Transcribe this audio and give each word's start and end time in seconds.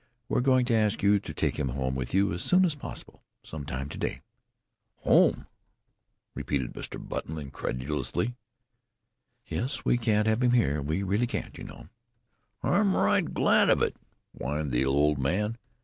We're 0.27 0.41
going 0.41 0.65
to 0.65 0.73
ask 0.73 1.03
you 1.03 1.19
to 1.19 1.31
take 1.31 1.59
him 1.59 1.67
home 1.67 1.93
with 1.93 2.11
you 2.11 2.33
as 2.33 2.41
soon 2.41 2.65
as 2.65 2.73
possible 2.73 3.21
some 3.43 3.65
time 3.67 3.87
to 3.89 3.99
day." 3.99 4.21
"Home?" 5.01 5.45
repeated 6.33 6.73
Mr. 6.73 6.97
Button 6.97 7.37
incredulously. 7.37 8.33
"Yes, 9.45 9.85
we 9.85 9.99
can't 9.99 10.25
have 10.25 10.41
him 10.41 10.53
here. 10.53 10.81
We 10.81 11.03
really 11.03 11.27
can't, 11.27 11.55
you 11.55 11.65
know?" 11.65 11.87
"I'm 12.63 12.95
right 12.95 13.31
glad 13.31 13.69
of 13.69 13.83
it," 13.83 13.95
whined 14.33 14.71
the 14.71 14.85
old 14.85 15.19
man. 15.19 15.59